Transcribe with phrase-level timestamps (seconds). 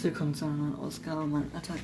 [0.00, 1.80] Willkommen zu einer neuen Ausgabe meiner Attack.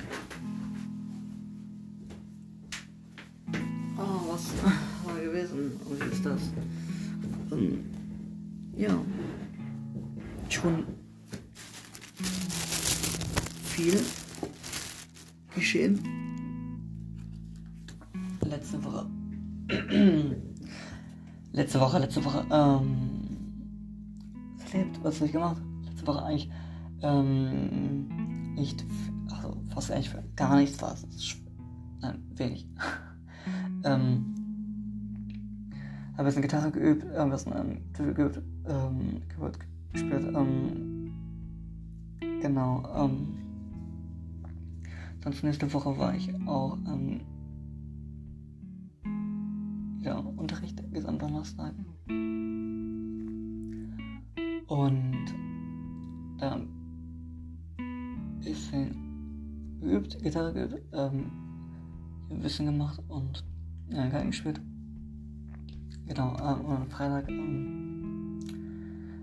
[3.97, 4.53] Oh, was
[5.03, 5.73] war gewesen?
[5.89, 6.41] Und wie ist das?
[7.51, 7.83] Ähm,
[8.77, 8.97] ja.
[10.47, 10.85] Schon
[13.65, 13.99] viel
[15.53, 15.99] geschehen.
[18.45, 19.07] Letzte Woche.
[21.51, 23.27] letzte Woche, letzte Woche, ähm,
[24.57, 25.61] was erlebt, was habe ich gemacht?
[25.83, 26.49] Letzte Woche eigentlich
[27.01, 28.85] ähm, nicht,
[29.31, 30.95] also fast eigentlich gar nichts war.
[32.01, 32.67] Nein, wenig.
[33.83, 34.35] ähm,
[36.13, 37.81] habe ein bisschen Gitarre geübt, ein bisschen ähm,
[38.15, 39.59] geübt, ähm, Keyboard
[39.91, 41.11] gespielt, ähm,
[42.41, 43.37] genau, ähm,
[45.23, 47.21] sonst nächste Woche war ich auch, ähm,
[49.99, 51.73] ja, Unterricht bis am Donnerstag.
[54.67, 55.25] Und
[56.37, 56.61] da
[60.25, 61.31] Gitarre ähm,
[62.31, 63.45] ein bisschen gemacht und
[63.89, 64.59] ja, Geige gespielt.
[66.07, 68.39] Genau, ähm, und am Freitag ähm,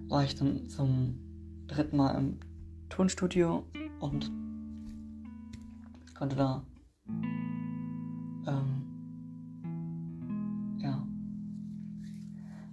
[0.09, 1.19] war ich dann zum
[1.67, 2.39] dritten Mal im
[2.89, 3.65] Tonstudio
[3.99, 4.31] und
[6.17, 6.63] konnte da
[8.47, 8.85] ähm,
[10.79, 11.05] ja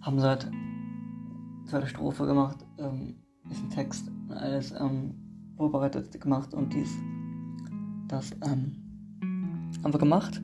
[0.02, 0.52] haben seit
[1.66, 3.16] zweite Strophe gemacht, ähm,
[3.50, 5.16] ein Text, alles ähm,
[5.58, 6.96] vorbereitet gemacht und dies,
[8.10, 8.76] das ähm,
[9.84, 10.42] haben wir gemacht.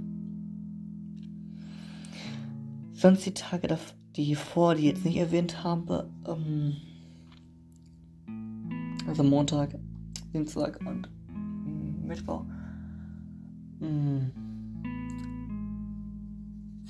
[2.93, 3.77] Sonst die Tage,
[4.15, 6.75] die vor, die ich jetzt nicht erwähnt habe, ähm,
[9.07, 9.77] also Montag,
[10.33, 11.09] Dienstag und
[12.05, 12.45] Mittwoch.
[13.79, 14.31] Hm,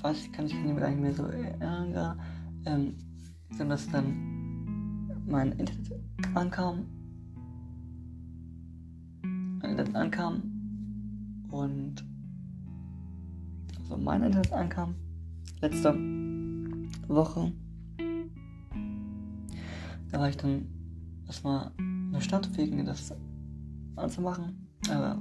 [0.00, 2.20] weiß ich, kann ich mich gar nicht mehr so ärgern.
[2.66, 2.94] Ähm,
[3.50, 5.92] sind das dann mein Internet
[6.34, 6.86] ankam
[9.62, 10.55] Internet ankam
[11.50, 12.04] und
[13.78, 14.94] also mein Internet ankam
[15.60, 15.94] letzte
[17.08, 17.52] Woche.
[20.10, 20.66] Da war ich dann
[21.26, 23.14] erstmal in der Stadt wegen das
[23.96, 25.14] anzumachen, äh,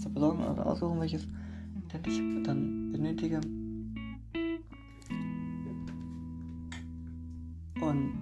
[0.00, 1.26] zu besorgen oder aussuchen, welches
[1.74, 3.40] Internet ich dann benötige.
[7.80, 8.18] Und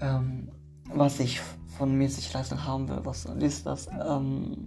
[0.00, 0.48] ähm,
[0.92, 1.40] was ich
[1.78, 4.66] von mäßig Leistung haben will, was ist das, ähm,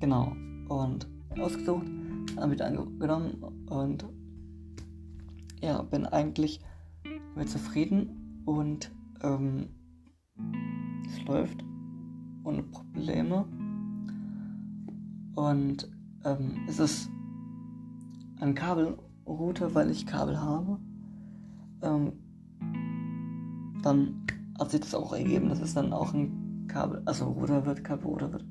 [0.00, 0.32] genau,
[0.68, 1.08] und
[1.38, 1.86] ausgesucht,
[2.34, 4.04] dann wieder angenommen und
[5.60, 6.60] ja, bin eigentlich
[7.34, 8.90] mit zufrieden und
[9.22, 9.68] ähm,
[11.06, 11.64] es läuft
[12.44, 13.46] ohne Probleme
[15.34, 15.90] und
[16.24, 17.10] ähm, es ist
[18.40, 20.78] ein Kabelrouter, weil ich Kabel habe.
[21.82, 22.12] Ähm,
[23.82, 24.26] dann
[24.58, 28.32] hat sich das auch ergeben, dass es dann auch ein Kabel, also Ruder wird, Kabelruder
[28.32, 28.44] wird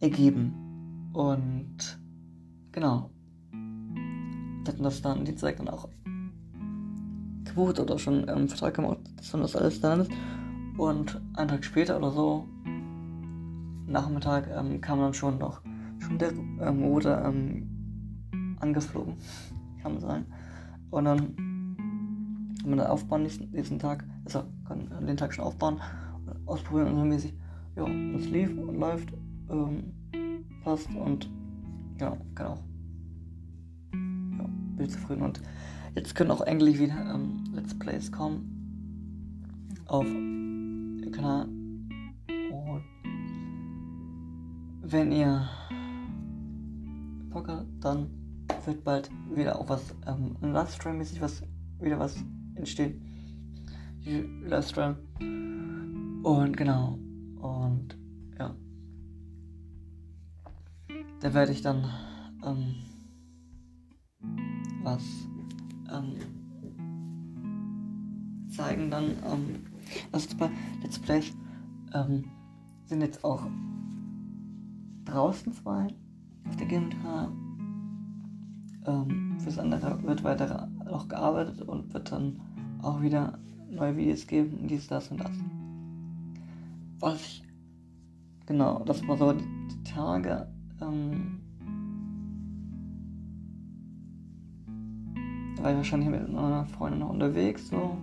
[0.00, 1.10] ergeben.
[1.12, 1.98] Und
[2.72, 3.10] genau.
[4.66, 5.88] Hatten das dann die Zeit dann auch
[7.44, 10.10] gebucht oder schon ähm, Vertrag gemacht, dass dann das alles dann ist.
[10.76, 12.48] Und einen Tag später oder so,
[13.86, 15.60] Nachmittag, ähm, kam dann schon noch
[16.00, 19.14] schon der ähm, Ruder ähm, angeflogen,
[19.82, 20.26] kann man sagen.
[20.90, 21.36] Und dann
[22.60, 24.04] kann man da aufbauen nächsten, nächsten Tag.
[24.24, 25.80] Also kann den Tag schon aufbauen
[26.46, 27.34] ausprobieren und so mäßig.
[27.76, 29.12] Ja, es lief und läuft,
[29.50, 29.92] ähm,
[30.62, 31.30] passt und
[32.00, 32.62] ja, kann auch.
[33.92, 35.40] Ja, bin zufrieden und
[35.94, 38.54] jetzt können auch eigentlich wieder ähm, Let's Plays kommen
[39.86, 41.48] auf dem Kanal.
[42.50, 42.84] Und
[44.82, 45.48] wenn ihr
[47.30, 48.08] Bock habt, dann
[48.64, 51.42] wird bald wieder auch was ähm, Livestream-mäßig was
[51.80, 52.16] wieder was
[52.54, 53.00] entstehen.
[54.46, 54.96] Livestream.
[56.22, 56.98] Und genau.
[57.40, 57.96] Und
[61.24, 61.90] Da werde ich dann
[62.44, 62.74] ähm,
[64.82, 65.02] was
[65.90, 66.16] ähm,
[68.50, 69.12] zeigen dann.
[69.24, 69.64] Ähm,
[70.12, 70.50] zwei
[70.82, 71.32] Let's Plays
[71.94, 72.26] ähm,
[72.84, 73.46] sind jetzt auch
[75.06, 75.86] draußen zwei
[76.46, 77.32] auf der GmbH.
[78.84, 82.38] Ähm, fürs andere wird weiter noch gearbeitet und wird dann
[82.82, 83.38] auch wieder
[83.70, 85.32] neue Videos geben, dies, das und das.
[87.00, 87.42] Was ich,
[88.44, 90.53] genau, das war so die Tage,
[90.86, 91.40] ähm,
[95.56, 97.96] da war ich wahrscheinlich mit meiner Freundin noch unterwegs, so,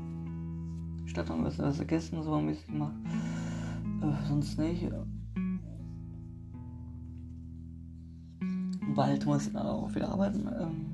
[1.06, 2.96] statt ein bisschen was gegessen, so bisschen gemacht,
[4.02, 4.90] äh, sonst nicht.
[8.96, 10.86] Bald muss ich dann auch wieder arbeiten, ähm,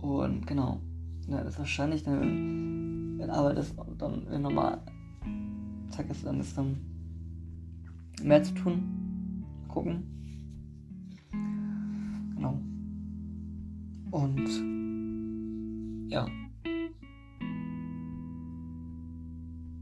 [0.00, 0.80] und genau,
[1.28, 4.78] ja, das ist wahrscheinlich dann, wenn, wenn Arbeit ist und dann wenn normal
[5.90, 6.76] Tag ist dann ist dann
[8.22, 9.03] mehr zu tun.
[9.74, 10.04] Gucken.
[12.36, 12.60] Genau.
[14.12, 14.48] Und
[16.08, 16.28] ja.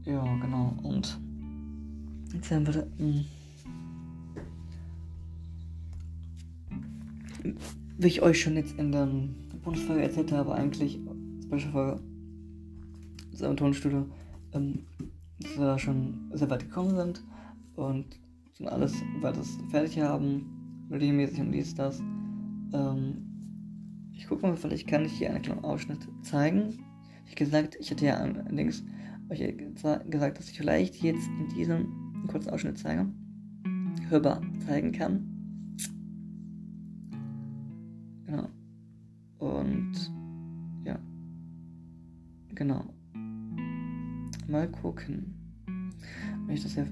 [0.03, 0.75] Ja, genau.
[0.81, 1.19] Und
[2.33, 2.87] jetzt haben wir.
[2.97, 3.23] Mh,
[7.99, 9.07] wie ich euch schon jetzt in der
[9.63, 10.99] Bundesfolge erzählt habe, eigentlich,
[11.45, 11.99] Special-Folge,
[13.39, 14.07] im Tonstudio,
[14.53, 14.79] ähm,
[15.39, 17.23] dass wir da schon sehr weit gekommen sind
[17.75, 18.22] und
[18.55, 21.99] schon alles weiteres fertig haben, melodiemäßig und dies, das.
[22.73, 23.29] Ähm,
[24.11, 26.77] ich gucke mal, vielleicht kann ich hier einen kleinen Ausschnitt zeigen.
[27.25, 28.83] Wie gesagt, ich hatte ja allerdings
[29.29, 29.55] euch
[30.09, 33.07] gesagt, dass ich vielleicht jetzt in diesem kurzen Ausschnitt zeige,
[34.09, 35.29] hörbar zeigen kann.
[38.25, 38.49] Genau.
[39.39, 40.11] Und
[40.85, 40.99] ja.
[42.55, 42.85] Genau.
[44.47, 45.33] Mal gucken.
[46.45, 46.87] Wenn ich das hier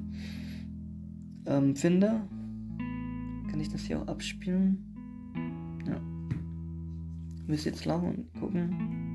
[1.51, 2.21] ähm, finde,
[3.50, 4.86] kann ich das hier auch abspielen.
[5.86, 6.00] Ja.
[7.48, 9.11] Müsst jetzt laufen und gucken.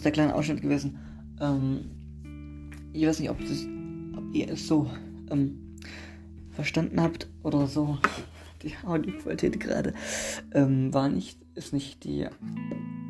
[0.00, 0.98] Ist der kleine Ausschnitt gewesen.
[1.42, 1.90] Ähm,
[2.94, 3.66] ich weiß nicht, ob, das,
[4.16, 4.90] ob ihr es so
[5.30, 5.76] ähm,
[6.48, 7.98] verstanden habt oder so.
[8.62, 9.92] Die Audioqualität gerade
[10.52, 12.26] ähm, war nicht, ist nicht die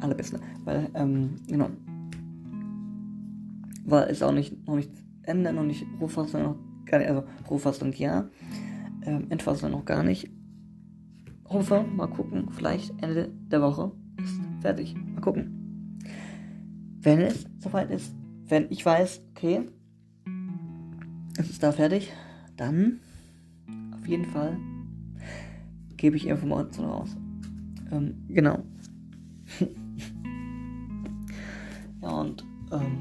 [0.00, 1.70] allerbeste, weil, ähm, genau,
[3.84, 4.90] war ist auch nicht, noch nicht
[5.22, 6.56] Ende, noch nicht Rohfassung, noch
[6.86, 8.28] gar nicht, also Rohfassung ja,
[9.04, 10.28] ähm, Endfassung noch gar nicht.
[11.48, 14.94] Hoffe, mal gucken, vielleicht Ende der Woche ist fertig.
[14.94, 15.59] Mal gucken
[17.02, 18.14] wenn es soweit ist,
[18.46, 19.66] wenn ich weiß, okay,
[21.38, 22.12] es ist da fertig,
[22.56, 23.00] dann
[23.92, 24.58] auf jeden Fall
[25.96, 27.16] gebe ich Informationen raus.
[27.90, 28.62] Ähm, genau.
[32.02, 32.98] ja, und ähm,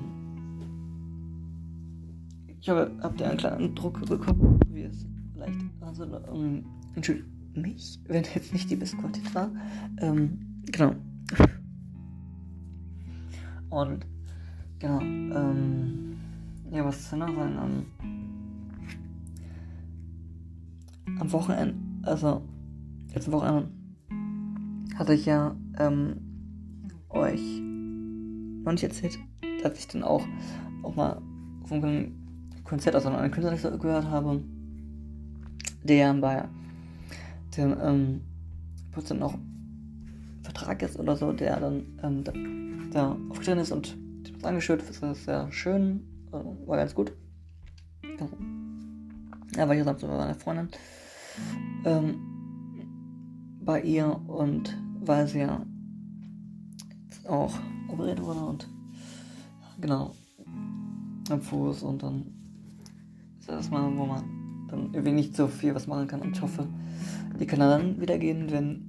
[2.60, 6.04] ich habe, habt ihr einen kleinen Druck bekommen, wie es vielleicht, also,
[6.34, 6.66] ähm,
[6.96, 9.52] entschuldigt mich, wenn jetzt nicht die Qualität war.
[10.00, 10.96] Ähm, genau.
[13.70, 14.06] Und
[14.80, 16.18] genau, ähm,
[16.72, 17.58] ja, was soll noch sein?
[17.58, 17.86] Am,
[21.20, 22.42] am Wochenende, also
[23.14, 23.70] letzte Wochenende
[24.96, 26.18] hatte ich ja ähm,
[27.10, 27.62] euch
[28.64, 29.18] noch nicht erzählt,
[29.64, 30.26] dass ich dann auch,
[30.84, 31.22] auch mal
[31.66, 32.12] vom
[32.64, 34.44] Konzert aus einem Künstler gehört habe,
[35.84, 36.48] der bei
[37.56, 38.22] dem ähm,
[38.92, 39.38] Prozent noch
[40.50, 43.96] Vertrag ist oder so, der dann ähm, da aufgetreten ist und
[44.34, 44.84] das angeschürt.
[44.88, 47.14] Das war sehr schön, äh, war ganz gut.
[49.56, 50.70] Ja, war ich zusammen mit meiner Freundin
[51.86, 52.20] ähm,
[53.64, 55.66] bei ihr und weil sie ja
[57.28, 57.54] auch
[57.88, 58.68] operiert wurde und
[59.80, 60.16] genau
[61.30, 62.26] am Fuß und dann
[63.40, 64.24] ist das mal, wo man
[64.70, 66.68] dann irgendwie nicht so viel was machen kann und ich hoffe,
[67.40, 68.89] die kann dann wieder gehen, wenn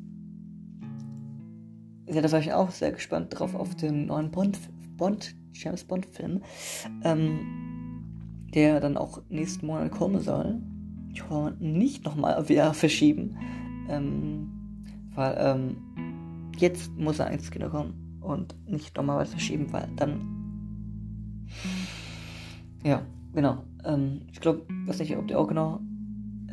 [2.10, 4.58] ja, da war ich auch sehr gespannt drauf auf den neuen Bond,
[4.96, 6.42] Bond James Bond Film,
[7.04, 10.60] ähm, der dann auch nächsten Monat kommen soll.
[11.12, 13.36] Ich hoffe nicht nochmal wieder verschieben,
[13.88, 14.50] ähm,
[15.14, 15.76] weil ähm,
[16.56, 20.40] jetzt muss er ins Kino kommen und nicht nochmal was verschieben, weil dann
[22.84, 23.02] ja,
[23.34, 23.64] genau.
[23.84, 25.80] Ähm, ich glaube, weiß nicht, ob ihr auch genau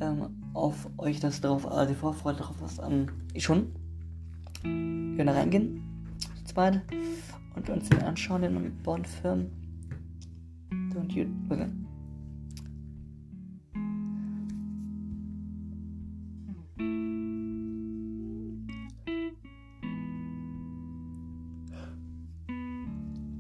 [0.02, 3.12] ähm, auf euch das darauf, also die Vorfreude darauf was an.
[3.34, 3.72] Ich schon
[4.64, 5.82] wir da reingehen,
[6.20, 6.82] zu zweit,
[7.56, 9.50] und uns den anschauen, den Bond-Film.
[10.94, 11.26] Don't you.
[11.50, 11.68] Okay.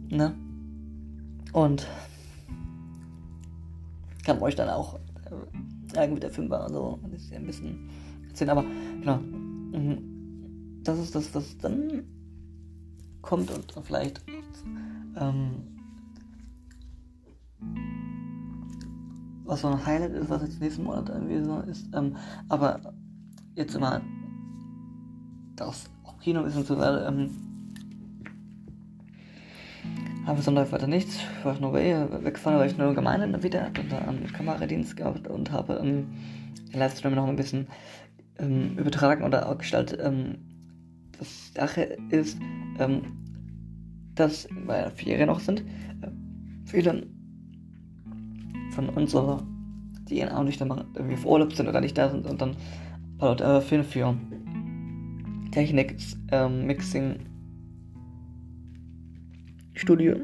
[0.10, 0.34] Ne?
[1.54, 1.88] Und
[4.26, 7.90] kann euch dann auch äh, irgendwie der Film war und so ein bisschen
[8.30, 8.64] erzählen, aber
[9.02, 9.18] genau.
[9.18, 10.17] Mhm
[10.88, 12.04] das ist das, was dann
[13.22, 14.22] kommt und vielleicht
[15.20, 15.78] ähm,
[19.44, 21.88] was so ein Highlight ist, was jetzt nächsten Monat irgendwie so ist.
[21.94, 22.16] Ähm,
[22.50, 22.94] aber
[23.56, 24.02] jetzt immer
[25.56, 25.90] das
[26.22, 27.08] Kino ist und so weiter.
[27.08, 27.30] Ähm,
[30.26, 31.20] Aber Sonntag weiter nichts.
[31.40, 35.76] Ich war nur weggefahren, weil ich nur Gemeinde wieder und dann Kameradienst gehabt und habe
[35.76, 36.08] ähm,
[36.74, 37.68] den Livestream noch ein bisschen
[38.38, 40.02] ähm, übertragen oder auch gestaltet.
[40.04, 40.47] Ähm,
[41.18, 42.40] das Sache ist,
[42.80, 43.02] ähm,
[44.16, 46.12] dass, weil Ferien noch sind, äh,
[46.66, 47.08] viele
[48.72, 49.46] von unserer,
[50.10, 53.18] die auch nicht dann irgendwie auf Urlaub sind oder nicht da sind und dann ein
[53.18, 54.16] paar Leute äh, für
[55.52, 55.98] Technik,
[56.32, 57.20] ähm, Mixing,
[59.74, 60.16] Studio,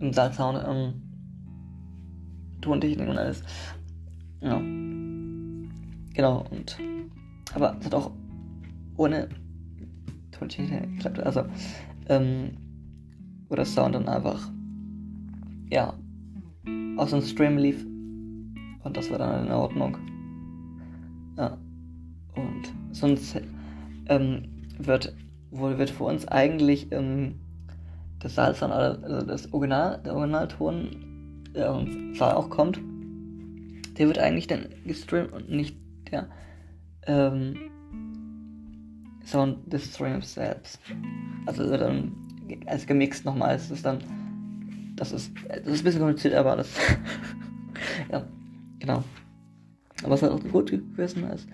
[0.00, 0.94] im Salzsound, ähm,
[2.60, 3.42] Tontechnik und alles.
[4.40, 4.58] Ja.
[4.58, 6.78] Genau, und.
[7.54, 8.10] Aber es hat auch
[8.98, 9.28] ohne
[10.32, 11.06] Tontechnik.
[11.24, 11.44] Also,
[12.08, 12.50] ähm,
[13.48, 14.50] wo das Sound dann einfach,
[15.70, 15.94] ja,
[16.96, 17.84] aus dem Stream lief.
[18.84, 19.96] Und das war dann in Ordnung.
[21.36, 21.56] Ja.
[22.34, 23.40] Und sonst
[24.08, 25.14] ähm, wird,
[25.50, 27.36] wohl wird für uns eigentlich ähm,
[28.20, 32.80] das Salzsound, also das Original, der Originalton, der uns auch kommt,
[33.96, 35.76] der wird eigentlich dann gestreamt und nicht
[36.10, 36.28] der
[37.06, 37.56] ähm,
[39.28, 40.80] Sound des Streams selbst.
[41.46, 42.12] Also wird dann
[42.66, 43.54] als gemixt nochmal.
[43.56, 43.98] Es ist dann.
[44.96, 46.70] Das ist, das ist ein bisschen kompliziert, aber das.
[48.10, 48.24] ja,
[48.78, 49.04] genau.
[50.02, 51.24] Aber es hat auch gut gewesen.
[51.24, 51.46] Also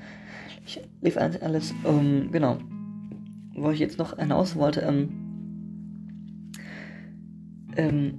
[0.65, 2.59] ich lief alles, ähm, genau.
[3.55, 5.09] Wo ich jetzt noch hinaus wollte, ähm,
[7.77, 8.19] ähm,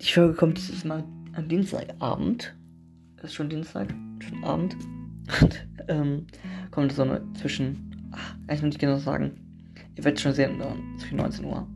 [0.00, 2.54] die Folge kommt dieses Mal am Dienstagabend.
[3.22, 4.76] Ist schon Dienstag, schon Abend.
[5.40, 6.26] Und, ähm,
[6.74, 9.32] kommt so eine zwischen, ach, kann ich noch nicht genau sagen.
[9.96, 10.60] Ihr werdet schon sehen,
[10.98, 11.66] zwischen 19 Uhr.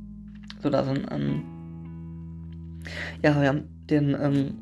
[0.61, 1.43] So, da sind, ähm,
[3.23, 4.55] ja, wir haben den, ähm,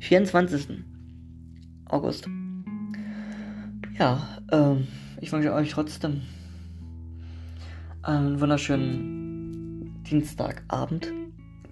[0.00, 0.84] 24.
[1.86, 2.28] August.
[3.98, 4.86] Ja, ähm,
[5.20, 6.20] ich wünsche euch trotzdem
[8.02, 11.10] einen wunderschönen Dienstagabend.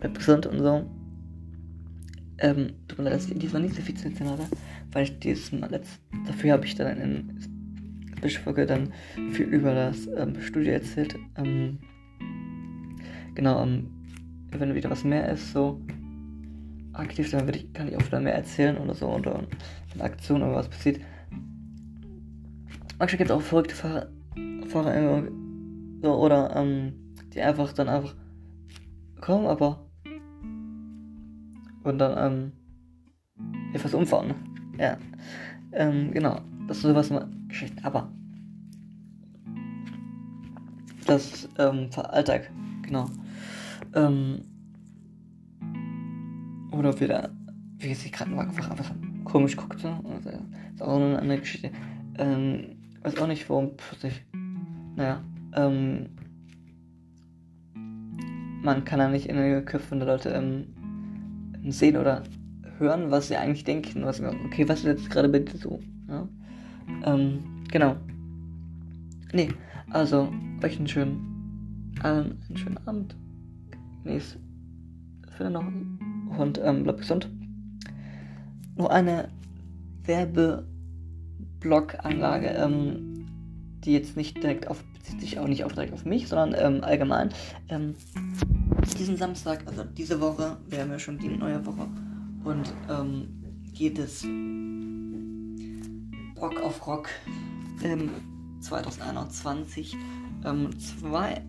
[0.00, 0.90] Bleibt gesund und so.
[2.38, 4.46] Ähm, tut mir leid, dass ich diesmal nicht so viel zu erzählen hatte,
[4.92, 7.40] weil ich dieses Mal letzt, dafür habe ich dann in
[8.20, 8.92] Bischoffolge dann
[9.32, 11.16] viel über das ähm, Studio erzählt.
[11.36, 11.78] Ähm,
[13.34, 13.90] genau, ähm,
[14.50, 15.80] wenn wieder was mehr ist, so
[16.92, 19.42] aktiv, dann ich, kann ich auch wieder mehr erzählen oder so oder
[19.94, 21.00] eine Aktion oder was passiert.
[22.98, 24.08] Manchmal gibt es auch verrückte Fahrer,
[24.68, 25.24] Fahrer
[26.02, 26.92] so, oder ähm,
[27.34, 28.14] die einfach dann einfach
[29.20, 29.86] kommen, aber
[31.82, 32.52] und dann ähm,
[33.72, 34.51] etwas umfahren.
[34.78, 34.96] Ja,
[35.72, 38.10] ähm, genau, das ist sowas mal Geschichte, aber
[41.06, 42.50] das ähm, Alltag,
[42.82, 43.08] genau.
[43.94, 44.42] Ähm,
[46.70, 47.30] oder wieder,
[47.78, 48.90] wie sich gerade einfach einfach
[49.24, 49.98] komisch guckte.
[50.14, 50.30] Also,
[50.74, 51.70] ist auch eine andere Geschichte.
[52.18, 54.24] Ähm, weiß auch nicht, warum plötzlich.
[54.96, 55.22] Naja,
[55.54, 56.06] ähm,
[58.62, 60.66] man kann ja nicht in den Köpfen der Leute ähm,
[61.70, 62.22] sehen oder
[62.82, 64.04] hören, was sie eigentlich denken.
[64.04, 65.80] Was, okay, was ist jetzt gerade dir so?
[66.08, 66.28] Ja?
[67.04, 67.96] Ähm, genau.
[69.32, 69.48] Nee,
[69.90, 73.16] also euch einen schönen, allen einen schönen Abend.
[74.04, 74.38] Genießt
[75.36, 75.64] für noch
[76.38, 77.28] und ähm, bleibt gesund.
[78.76, 79.28] Nur eine
[80.04, 83.26] Werbeblog-Anlage, ähm,
[83.84, 86.82] die jetzt nicht direkt auf, bezieht sich auch nicht auf direkt auf mich, sondern ähm,
[86.84, 87.30] allgemein.
[87.68, 87.94] Ähm,
[88.98, 91.86] diesen Samstag, also diese Woche, wir haben ja schon die neue Woche,
[92.44, 93.28] und ähm,
[93.72, 94.24] geht es
[96.40, 97.08] Rock auf Rock
[98.60, 99.96] 2021
[100.44, 101.42] ähm, zwei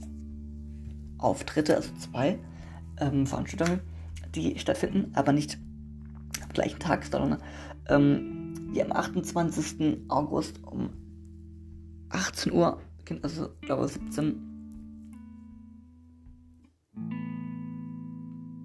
[1.17, 2.39] Auftritte, also zwei
[2.99, 3.81] ähm, Veranstaltungen
[4.35, 5.57] die stattfinden, aber nicht
[6.41, 7.41] am gleichen Tag, sondern
[7.87, 10.09] ähm, die am 28.
[10.09, 10.89] August um
[12.09, 12.81] 18 Uhr
[13.21, 14.49] also ich glaube 17.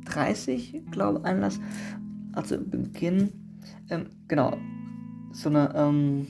[0.04, 1.60] 30, glaube Einlass.
[2.38, 3.32] Also Beginn.
[3.90, 4.56] Ähm, genau.
[5.32, 6.28] So eine, ähm,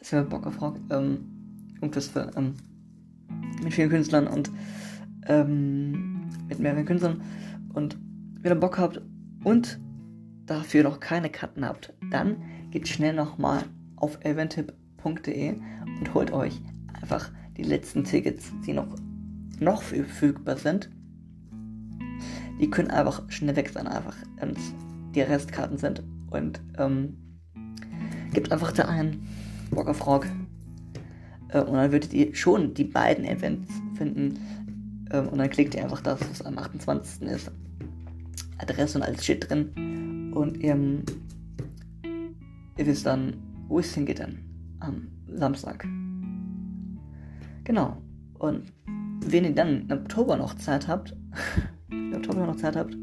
[0.00, 0.80] sehr Bock auf Rock.
[0.90, 1.18] Ähm,
[1.76, 2.54] irgendwas für, ähm,
[3.62, 4.50] mit vielen Künstlern und,
[5.28, 7.22] ähm, mit mehreren Künstlern.
[7.74, 7.96] Und
[8.40, 9.02] wenn ihr Bock habt
[9.44, 9.78] und
[10.46, 12.42] dafür noch keine Karten habt, dann
[12.72, 13.62] geht schnell nochmal
[13.94, 15.54] auf eventip.de
[16.00, 16.60] und holt euch
[17.00, 18.88] einfach die letzten Tickets, die noch,
[19.60, 20.90] noch verfügbar sind.
[22.60, 24.74] Die können einfach schnell weg sein, einfach wenn es
[25.14, 26.02] die Restkarten sind.
[26.30, 27.16] Und ähm,
[28.32, 29.26] gebt einfach da ein
[29.70, 30.26] Bock auf Rock.
[31.48, 34.38] Äh, und dann würdet ihr schon die beiden Events finden.
[35.10, 37.22] Ähm, und dann klickt ihr einfach das, was am 28.
[37.28, 37.50] ist.
[38.58, 40.32] Adresse und alles steht drin.
[40.34, 40.76] Und ihr,
[42.76, 43.34] ihr wisst dann,
[43.68, 44.38] wo es hingeht dann
[44.80, 45.86] am Samstag.
[47.64, 47.96] Genau.
[48.38, 48.72] Und
[49.26, 51.16] wenn ihr dann im Oktober noch Zeit habt,
[51.90, 52.94] im Oktober noch Zeit habt,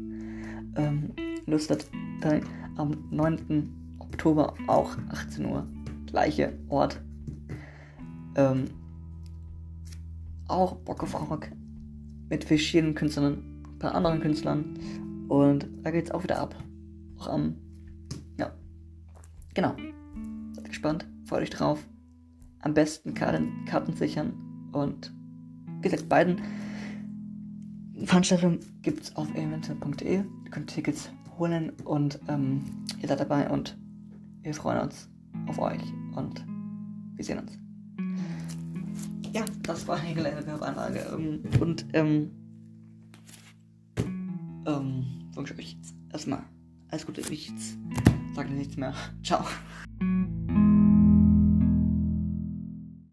[0.76, 1.10] ähm,
[1.46, 1.86] Lust habt,
[2.20, 2.42] dann
[2.76, 3.96] am 9.
[3.98, 5.66] Oktober auch 18 Uhr,
[6.06, 7.00] gleiche Ort,
[8.36, 8.66] ähm,
[10.48, 11.48] auch Bock auf Rock
[12.28, 14.76] mit verschiedenen Künstlern, ein paar anderen Künstlern
[15.28, 16.54] und da geht's auch wieder ab.
[17.18, 17.56] Auch am,
[18.38, 18.52] ja,
[19.54, 19.74] genau.
[20.52, 21.86] Seid gespannt, freut euch drauf.
[22.60, 24.32] Am besten Karten, Karten sichern
[24.72, 25.12] und
[25.80, 26.40] wie gesagt, beiden
[28.04, 30.14] Veranstaltungen gibt es auf eventuell.de.
[30.16, 32.64] Ihr könnt Tickets holen und ähm,
[33.00, 33.76] ihr seid dabei und
[34.42, 35.08] wir freuen uns
[35.46, 35.82] auf euch
[36.14, 36.44] und
[37.14, 37.58] wir sehen uns.
[39.32, 42.30] Ja, das war eine kleine Werbeanlage ähm, und ähm,
[44.66, 46.42] ähm, wünsche euch jetzt erstmal
[46.88, 47.22] alles Gute.
[47.22, 47.52] Ich
[48.34, 48.94] sage nichts mehr.
[49.22, 49.44] Ciao.